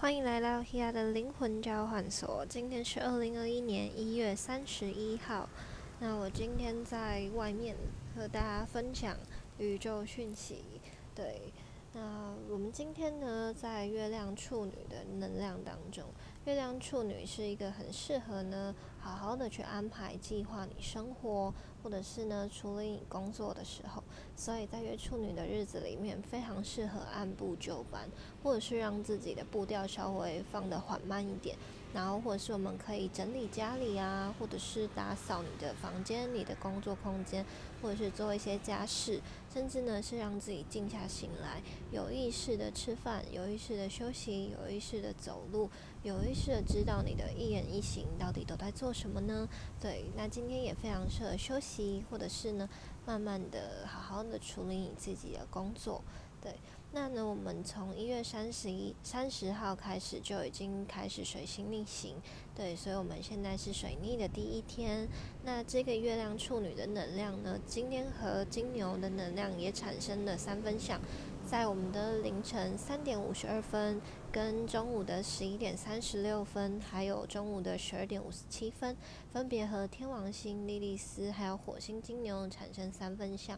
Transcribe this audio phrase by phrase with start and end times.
[0.00, 2.46] 欢迎来到 Hia 的灵魂交换所。
[2.46, 5.46] 今天是二零二一年一月三十一号。
[5.98, 7.76] 那我今天在外面
[8.16, 9.14] 和大家分享
[9.58, 10.64] 宇宙讯息。
[11.14, 11.52] 对，
[11.92, 16.06] 那我们今天呢，在月亮处女的能量当中，
[16.50, 24.02] 月亮处女是一个很适合呢，好好的去安排计划你生活，或者是呢，处理你工作的时候。
[24.34, 28.10] 所以在月处女的日子里面，非常适合按部就班，
[28.42, 31.56] 或者是让自己的步调稍微放得缓慢一点。
[31.92, 37.44] 然后，或者是我们可以整理家里啊，或者是打扫你的房间、你的工作空间，
[37.82, 39.20] 或者是做一些家事，
[39.52, 45.68] 甚至呢是让自己静下心来，有意识的吃饭，有意识的休息，有意识的走路，
[46.02, 49.48] 有意识的知道你的一言一行到底都在做什么呢？
[49.80, 52.68] 对，那今天也非常适合休息，或者是呢
[53.04, 56.02] 慢慢的好好的处理你自己的工作，
[56.40, 56.52] 对。
[56.92, 62.16] 那呢，我们从一月三十一、三十号开始就已经开始水星逆行，
[62.52, 65.06] 对，所以我们现在是水逆的第一天。
[65.44, 71.00] 那这个月亮处女的能量呢，今天和金牛的能量也产生了三分相，
[71.46, 74.00] 在我们的凌晨三点五十二分、
[74.32, 78.96] 跟中午的十一点三十六分，还有中午的十二点五十七分，
[79.32, 83.56] 分别和天王星、莉莉丝还有火星金牛产生三分相，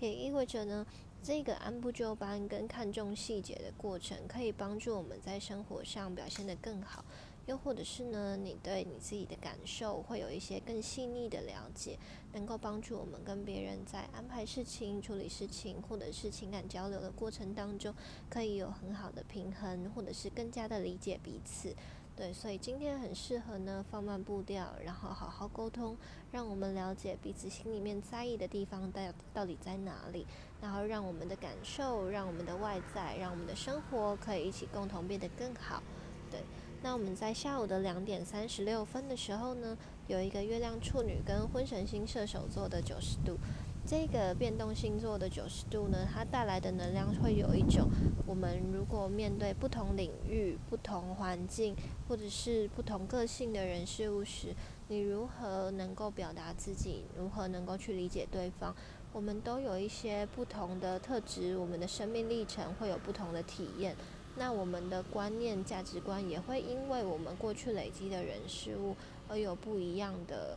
[0.00, 0.84] 也意味着呢。
[1.24, 7.04] 这个按部就班跟看重细节的过程，可以帮助我们在生活上表现得更好。
[7.46, 11.96] 又或者是呢，你对你自己的感受会有一些更细腻的了解，
[12.32, 17.94] 能够帮助我们跟别人在安排事情、处理事情，或者是情感交流的过程当中，
[18.28, 21.74] 可以有很好的平衡，或者是更加的理解彼此。
[22.14, 25.96] 对，所以今天很适合呢，放慢步调，然后好好沟通，
[26.30, 29.00] 让我们了解彼此心里面在意的地方到
[29.32, 30.26] 到底在哪里，
[30.60, 35.82] 然后让我们的感受，让我们的外在，让我们的生活可以一起共同变得更好。
[36.30, 36.40] 对，
[36.82, 43.38] 那我们在下午的两点三十六分的时候呢，有一个月亮处女跟婚神星射手座的九十度。
[43.84, 47.88] 这个变动星座的九十度呢，它带来的能量会有一种，
[48.26, 51.74] 我们如果面对不同领域、不同环境，
[52.08, 54.54] 或者是不同个性的人事物时，
[54.88, 58.74] 你如何能够表达自己，如何能够去理解对方？
[59.12, 63.94] 我们都有一些不同的特质，我们的生命历程会有不同的体验，
[64.36, 68.96] 那我们的观念、价值观也会因为我们过去累积的人事物
[69.28, 70.56] 而有不一样的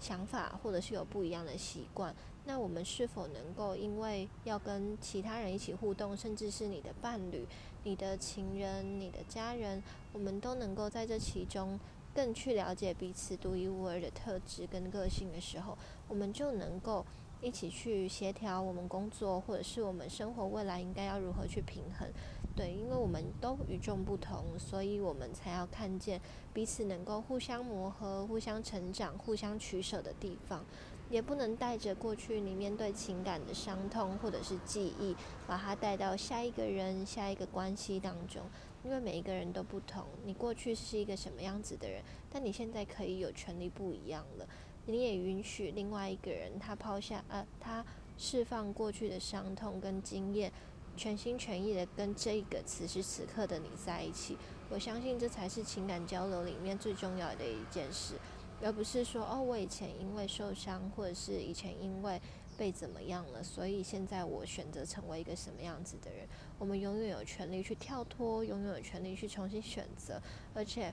[0.00, 2.14] 想法，或者是有不一样的习惯。
[2.46, 7.46] 那我们是否能够因为要跟其他人一起互动，甚至是你的伴侣、
[7.84, 9.80] 你的情人、你的家人，
[10.12, 11.78] 我们都能够在这其中
[12.14, 15.76] 更去了解彼此独一无二的特质跟个性的时候，
[16.08, 17.04] 我们就能够
[17.40, 22.08] 一起去协调我们工作或者是我们生活未来应该要如何去平衡。
[22.54, 26.20] 对，因为我们都与众不同，所以我们才要看见
[26.52, 30.64] 彼此能够互相磨合、互相成长、互相取舍的地方。
[31.08, 38.42] 也不能带着过去你面对情感的伤痛或者是记忆，把它带到下一个人、下一个关系当中。
[38.84, 44.46] 因为每一个人都不同，你过去是一个什么样子的人，但你现在可以有权利不一样了。
[44.86, 47.84] 你也允许另外一个人，他抛下呃，他
[48.18, 50.52] 释放过去的伤痛跟经验，
[50.96, 54.36] 全心全意的跟这个此时此刻的你在一起。
[54.68, 58.14] 我相信这才是情感交流里面最重要的一件事。
[58.62, 62.20] 而不是说哦，我以前因为受伤，或者是以前因为
[62.58, 66.28] 被怎么样了，所以现在我选择成为一个什么样子的人。
[66.58, 70.20] 我们永远有权利去跳脱，永远有权利去重新选择。
[70.54, 70.92] 而且，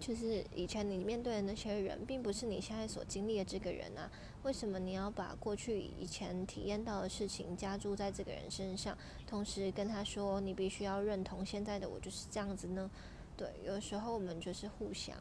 [0.00, 4.10] 就是以前你面对的那些人，并不是你现在所经历的这个人啊。
[4.42, 8.96] 为什么你要把过去以前体验到的事情加注在这个人身上，
[9.26, 12.90] 同时跟他说你必须要认同现在的我就是这样子呢？
[13.36, 15.14] 对，有时候我们就是互相。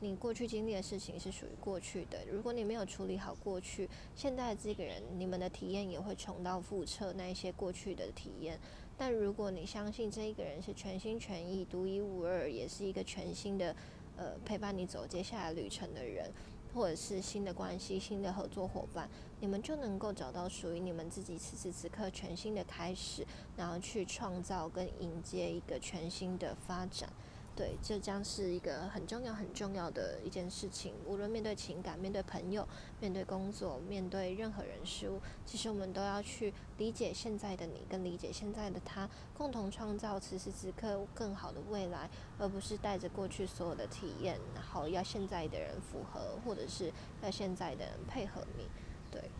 [0.00, 8.60] 你过去经历的事情是属于过去的，如果你没有处理好过去，现在的这个人，你们的体验也会重蹈覆辙那一些过去的体验。
[8.98, 13.74] 但如果你相信这一个人是全心全意、独一无二，也是一个全新的，
[14.16, 16.32] 呃，陪伴你走接下来旅程的人，
[16.74, 19.08] 或者是新的关系、新的合作伙伴，
[19.40, 23.26] 你们就能够找到属于你们自己此时此刻全新的开始，
[23.56, 27.08] 然后去创造跟迎接一个全新的发展。
[27.56, 30.92] 对，这将是一个很重要、很重要的一件事情。
[31.06, 32.68] 无论面对情感、面对朋友、
[33.00, 46.92] 面对工作、面对任何人事物，其实我们都要去理解现在的你，跟理解现在的他，共同创造此时此刻更好的未来，而不是带着过去所有的体验，然后要现在的人符合，或者是
[47.22, 48.66] 要现在的人配合你。
[49.10, 49.30] 对，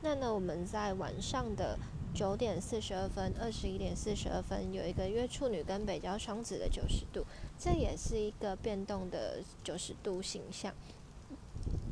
[0.00, 1.78] 那呢，我们在晚上的。
[2.18, 7.24] 九点四十二分、二十一点四十二分，有一个月处女跟北交双子的九十度，
[7.56, 10.74] 这也是一个变动的九十度形象。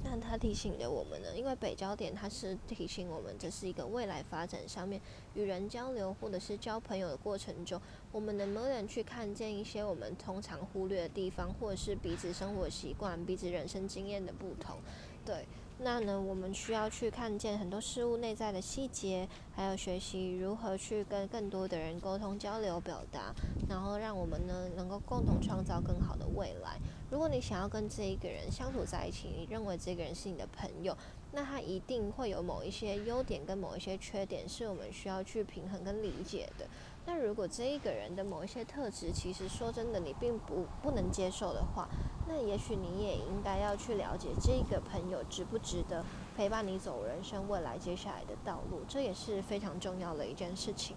[0.02, 5.00] 那它提醒着我们呢，因为北焦点它是提醒我们，这是一个未来发展上面
[5.34, 7.80] 与人交流或者是交朋友的过程中，
[8.10, 14.78] 我们能不能去看见一些我们通常忽略的地方，或者是彼此生活习惯、彼此人生经验的不同，
[15.24, 15.46] 对。
[15.78, 23.34] 那呢，我们需要去看见很多事物内在的细节，还有学习如何去跟更多的人沟通、交流、表达，
[23.68, 26.78] 然后让我们呢能够共同创造更好的未来。
[27.10, 30.96] 如果你想要跟这一个人相处在一起，你认为这个人是你的朋友，
[31.32, 36.66] 那他一定会有某一些优点跟某一些缺点，是我们需要去平衡跟理解的。
[37.04, 41.88] 那如果这一个人的某一些特质，其实说真的，你并不不能接受的话，
[42.28, 46.04] 那也许你也应该要去了解这个朋友值不值得
[46.36, 50.96] 陪伴你走人生未来接下来的道路，这也是非常重要的一件事情。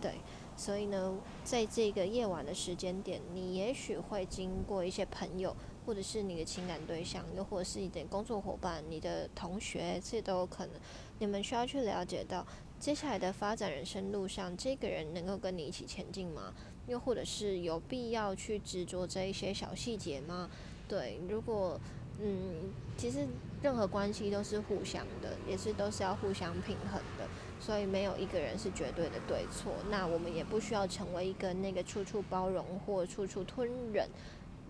[0.00, 0.14] 对，
[0.56, 5.54] 所以呢，在这个夜晚的时间点，你也许会经过一些朋友，
[5.84, 10.80] 或者是你的情感对象，又或者是你的工作伙伴、你的同学，这都有可能。
[11.18, 12.46] 你们需要去了解到，
[12.80, 16.54] 接下来的发展人生路上，这个人能够跟你一起前进吗？
[16.86, 20.48] 又或者是有必要去执着这一些小细节吗？
[20.88, 21.78] 对，如果
[22.18, 23.26] 嗯，其实
[23.62, 27.28] 任何关系都是互相的，也是都是要互相平衡的，
[27.60, 29.74] 所以没有一个人是绝对的对错。
[29.90, 34.08] 那我们也不需要成为一个那个处处包容或处处吞忍。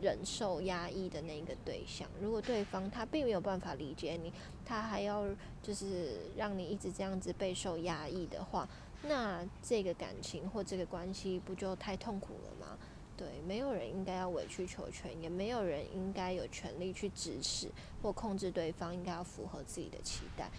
[0.00, 4.32] 忍受压抑的那个对象，如果对方他并没有办法理解你，
[4.64, 5.24] 他还要
[5.62, 8.68] 就是让你一直这样子备受压抑的话，
[9.02, 12.78] 那这个感情或这个关系不就太痛苦了吗？
[13.16, 17.70] 对，没有人应该要委曲求全，也没有人应该有权利去指使
[18.02, 20.50] 或控制对方，应该要符合自己的期待，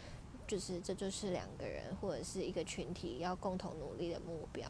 [0.45, 4.69] 就是这就是两个人或者是一个群体要共同努力的目标。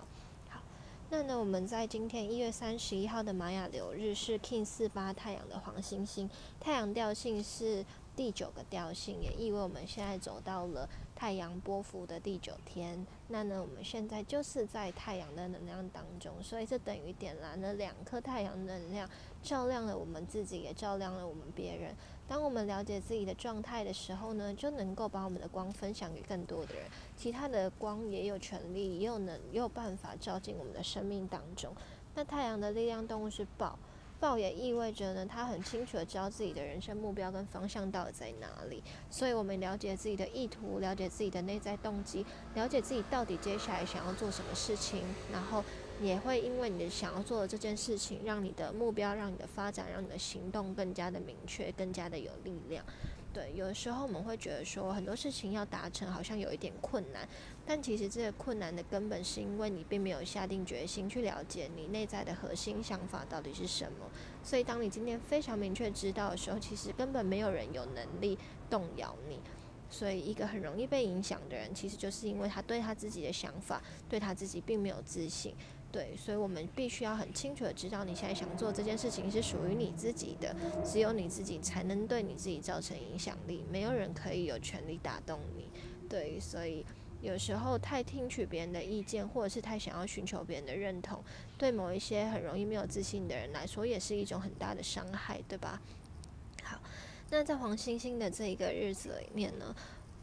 [1.13, 7.85] 那呢，我们在今天一月三十一号的玛雅流日是 King 四八太阳的黄星星，太阳调性是
[8.15, 13.05] 第九个调性，也意味我们现在走到了太阳波幅的第九天。
[13.27, 19.09] 那呢，我们现在就是在太阳的能量当中，所以这等于点燃了两颗太阳能量，
[19.43, 21.93] 照亮了我们自己，也照亮了我们别人。
[22.31, 26.85] 当我们了解自己的状态的时候呢，就能够把我们的光分享给更多的人。
[27.17, 31.75] 其他的光也有权利，也有能，也有办法照进我们的生命当中。
[32.15, 33.77] 那太阳的力量动物是宝，
[34.21, 38.81] 报也意味着呢，他很清楚的知道自己的人生目标跟方向到底在哪里。
[39.09, 45.01] 所以，我们了解自己的意图，了解自己的内在动机，了解自己到底接下来想要做什么事情，
[45.33, 45.63] 然后。
[46.01, 52.83] 也会因为你的想要做的这件事情，让你的目标、让你的发展、让你的行动更加的明确、更加的有力量。
[53.33, 57.25] 对，有的时候我们会觉得说很多事情要达成好像有一点困难，
[57.65, 64.09] 但其实这个困难的根本是因为你并没有下定决心去了解你内在的核心想法到底是什么。
[64.43, 68.37] 所以当你今天非常明确知道的时候，其实根本没有人有能力
[68.69, 69.39] 动摇你。
[69.89, 75.53] 所以一个很容易被影响的人，其实就是因为他对他自己的想法、对他自己并没有自信。
[75.91, 80.55] 对，所以我们必须要很清楚的知道，你现在想做这件事情是属于你自己的，
[80.85, 85.69] 只有你自己才能对你自己造成影响力，没有人可以有权利打动你。
[86.07, 86.85] 对，所以
[87.21, 91.21] 有时候太听取别人的意见，或者是太想要寻求别人的认同，
[91.57, 95.81] 对某一些很容易没有自信的人来说，也是一种很大的伤害，对吧？
[96.63, 96.79] 好，
[97.29, 99.75] 那在黄星星的这一个日子里面呢？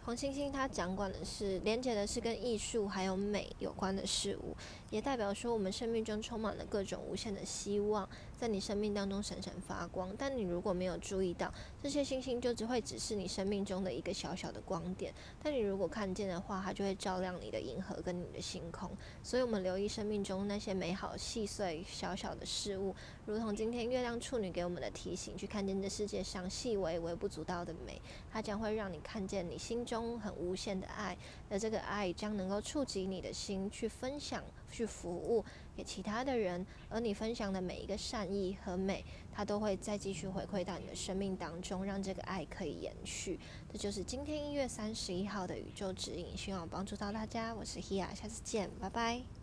[0.09, 4.57] 黄星星他掌管的是连接的是跟艺术还有美有关的事物，
[4.89, 10.15] 也代表说我们生命中充满了各种无限的希望，在你生命当中闪闪发光。
[10.17, 11.53] 但你如果没有注意到，
[11.83, 15.13] 这些星星就只会只是你生命中的一个小小的光点。
[15.43, 18.91] 但你如果看见的话，它就会照亮你的银河跟你的星空。
[19.23, 22.95] 所以，我们留意生命中那些美好、细碎、小小的事物，
[23.27, 28.01] 如同今天月亮处女给我们的提醒，去看见这世界上细微、微不足道的美，
[28.33, 29.99] 它将会让你看见你心中。
[30.19, 31.17] 很无限的爱，
[31.51, 35.45] 而这个爱将能够触及你的心，去分享、去服务
[35.79, 43.39] 给其他的人，而你分享的每一个善意和美，它都会再继续回馈到你的生命当中，让这个爱可以延续。
[43.73, 47.55] 这就是今天一月三十一号的宇宙指引，希望帮助到大家。
[47.55, 49.38] 我是 Hia，下次见，拜拜。